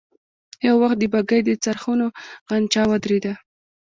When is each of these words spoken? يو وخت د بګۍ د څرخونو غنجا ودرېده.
يو 0.67 0.75
وخت 0.83 0.97
د 0.99 1.03
بګۍ 1.13 1.39
د 1.45 1.49
څرخونو 1.63 2.05
غنجا 2.49 2.83
ودرېده. 2.89 3.33